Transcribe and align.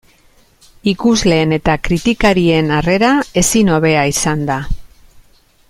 Ikusleen 0.91 1.53
eta 1.57 1.75
kritikarien 1.87 2.73
harrera 2.79 3.11
ezin 3.43 3.71
hobea 3.75 4.07
izan 4.15 4.45
da. 4.49 4.57